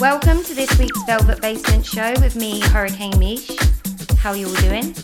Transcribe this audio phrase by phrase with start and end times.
[0.00, 3.50] Welcome to this week's Velvet Basement show with me, Hurricane Mish.
[4.16, 4.94] How are you all doing?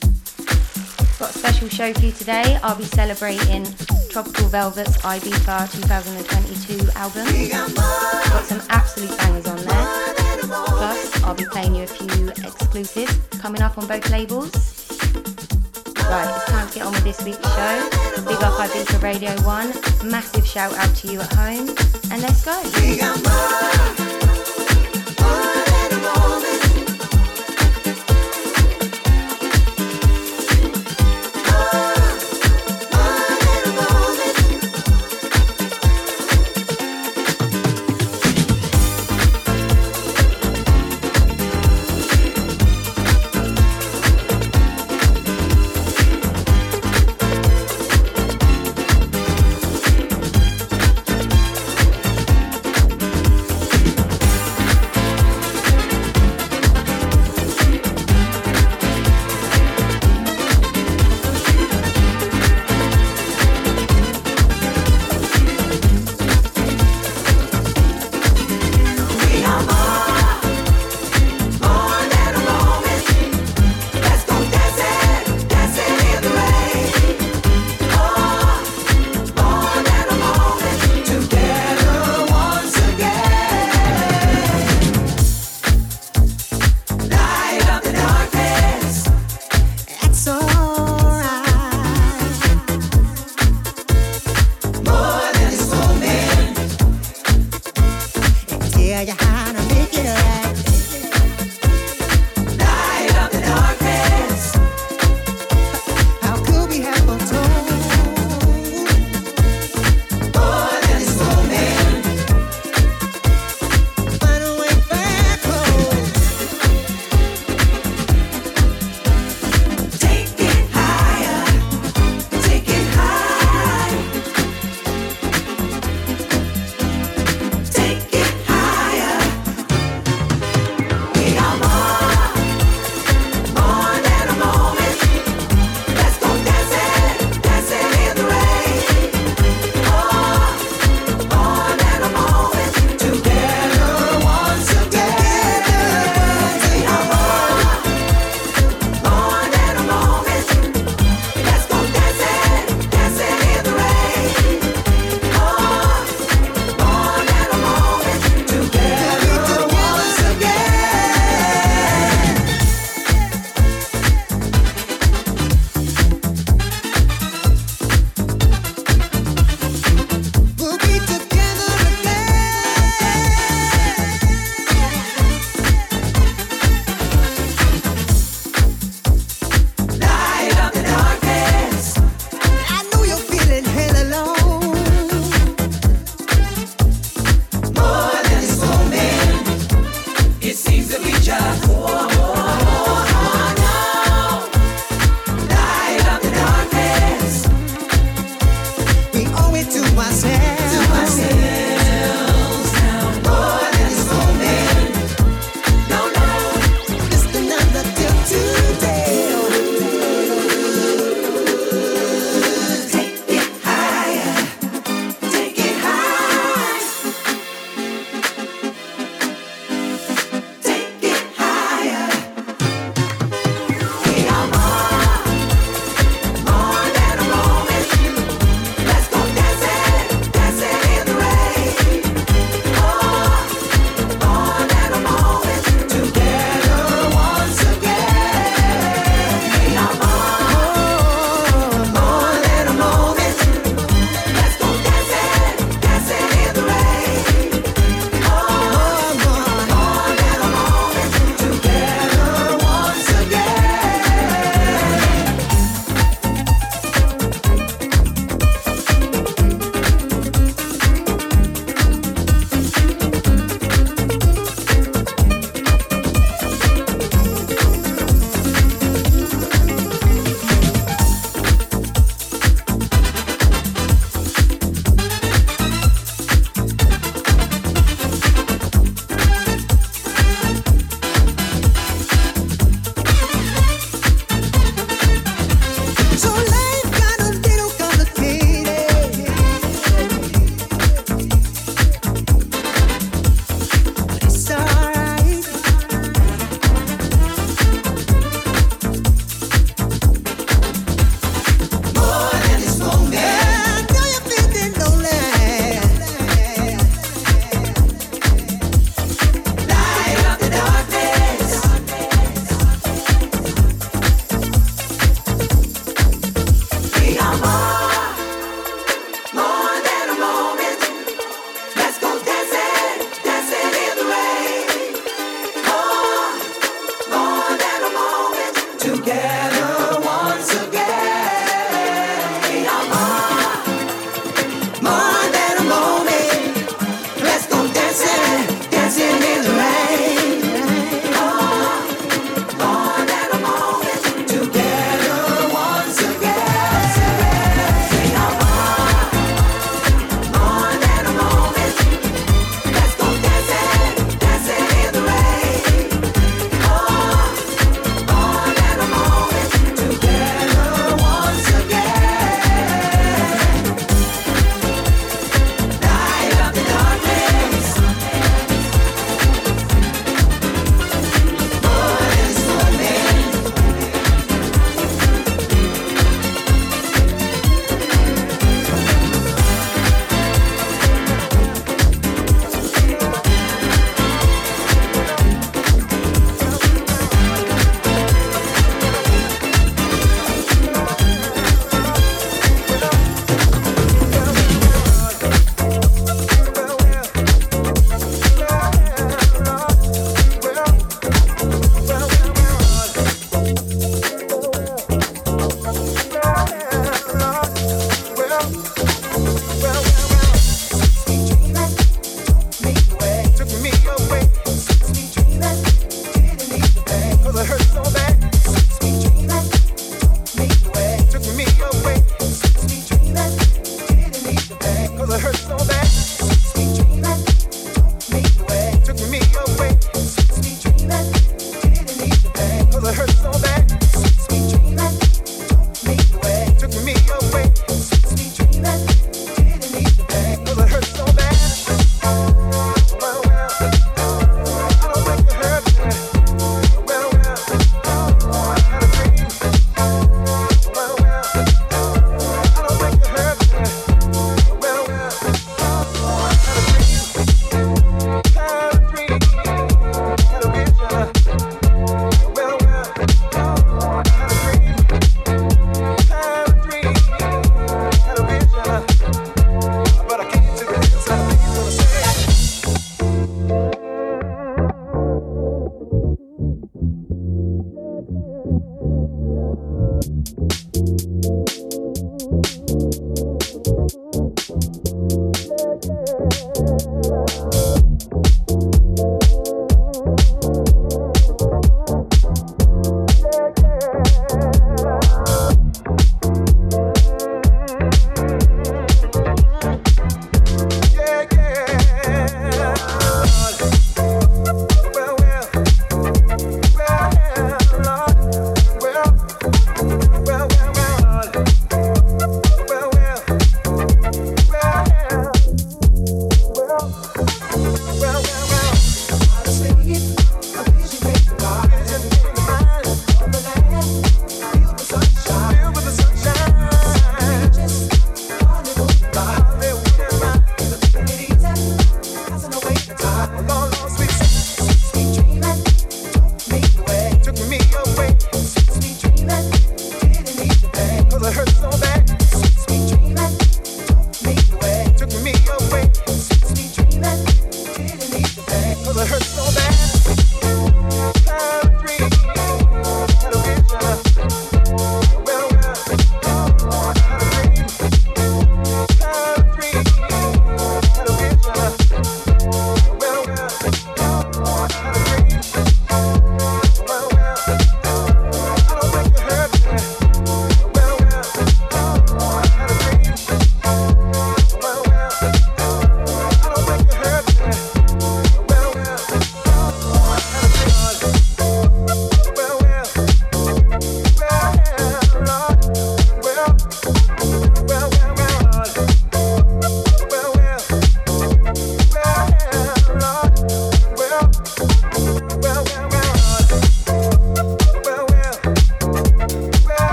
[1.19, 2.59] Got a special show for you today.
[2.63, 3.67] I'll be celebrating
[4.09, 7.27] Tropical Velvet's Ibiza 2022 album.
[7.51, 10.15] Got some absolute bangers on there.
[10.65, 14.51] Plus, I'll be playing you a few exclusives coming up on both labels.
[16.09, 17.91] Right, it's time to get on with this week's show.
[18.27, 20.11] Big up Ibiza Radio 1.
[20.11, 21.69] Massive shout out to you at home.
[22.11, 23.96] And let's go.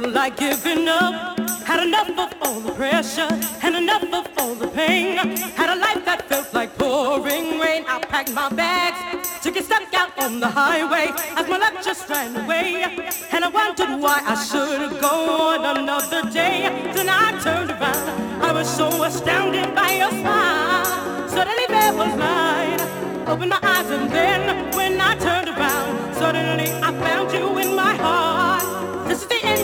[0.00, 1.38] Like giving up.
[1.64, 3.28] Had enough of all the pressure
[3.62, 5.16] and enough of all the pain.
[5.56, 7.84] Had a life that felt like pouring rain.
[7.88, 12.08] I packed my bags, took a step out on the highway as my luck just
[12.08, 12.84] ran away.
[13.32, 16.68] And I wondered why I should go on another day.
[16.94, 21.28] Then I turned around, I was so astounded by your smile.
[21.28, 22.80] Suddenly there was light.
[23.26, 26.95] Opened my eyes and then when I turned around, suddenly I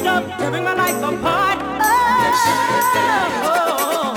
[0.04, 1.58] End tearing my life apart.
[3.44, 4.11] Oh, All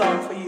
[0.00, 0.39] song for you.